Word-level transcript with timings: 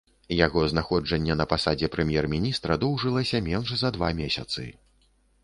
Яго 0.35 0.61
знаходжанне 0.71 1.35
на 1.41 1.45
пасадзе 1.51 1.89
прэм'ер-міністра 1.97 2.79
доўжылася 2.85 3.43
менш 3.51 3.77
за 3.83 3.95
два 4.01 4.13
месяцы. 4.23 4.69